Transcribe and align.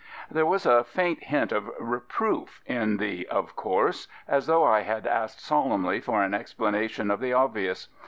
There 0.31 0.47
was 0.47 0.65
a 0.65 0.83
faint 0.83 1.25
hint 1.25 1.51
of 1.51 1.69
reproof 1.79 2.63
in 2.65 2.97
the" 2.97 3.27
of 3.27 3.55
course," 3.55 4.07
as 4.27 4.47
though 4.47 4.63
I 4.63 4.79
had 4.81 5.05
asked 5.05 5.39
solemnly 5.41 6.01
for 6.01 6.23
an 6.23 6.33
explanation 6.33 7.11
of 7.11 7.19
the 7.19 7.33
obvious. 7.33 7.87